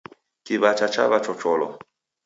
[0.45, 1.67] Kiw'acha chaw'achocholwa.